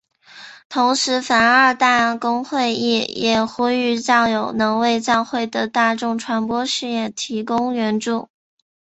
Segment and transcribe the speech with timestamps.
[0.67, 8.27] 同时梵二大公会议也呼吁教友能为教会的大众传播事业提供援助。